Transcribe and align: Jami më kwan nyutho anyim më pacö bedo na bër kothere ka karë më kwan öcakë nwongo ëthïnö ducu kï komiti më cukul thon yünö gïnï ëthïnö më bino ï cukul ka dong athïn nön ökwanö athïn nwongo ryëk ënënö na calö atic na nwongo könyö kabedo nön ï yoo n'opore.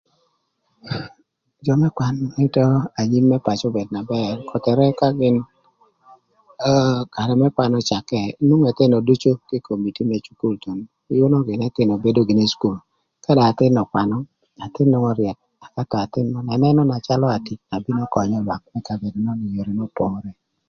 Jami 1.65 1.81
më 1.83 1.89
kwan 1.97 2.15
nyutho 2.37 2.63
anyim 3.01 3.25
më 3.31 3.37
pacö 3.45 3.67
bedo 3.75 3.91
na 3.93 4.01
bër 4.11 4.33
kothere 4.49 4.85
ka 4.99 5.07
karë 7.15 7.33
më 7.41 7.47
kwan 7.55 7.73
öcakë 7.79 8.21
nwongo 8.45 8.67
ëthïnö 8.71 8.97
ducu 9.07 9.31
kï 9.47 9.63
komiti 9.67 10.01
më 10.09 10.17
cukul 10.25 10.55
thon 10.63 10.79
yünö 11.19 11.37
gïnï 11.47 11.65
ëthïnö 11.69 11.91
më 11.93 12.01
bino 12.29 12.43
ï 12.47 12.51
cukul 12.51 12.75
ka 13.23 13.31
dong 13.35 13.49
athïn 13.51 13.71
nön 13.73 13.83
ökwanö 13.85 14.17
athïn 14.65 14.87
nwongo 14.89 15.09
ryëk 15.19 15.37
ënënö 16.53 16.81
na 16.85 16.97
calö 17.07 17.27
atic 17.37 17.59
na 17.69 17.75
nwongo 17.85 18.05
könyö 18.13 18.37
kabedo 18.87 19.17
nön 19.25 19.45
ï 19.47 19.53
yoo 19.55 19.71
n'opore. 19.75 20.31